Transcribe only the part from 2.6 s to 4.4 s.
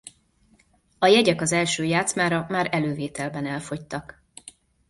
elővételben elfogytak.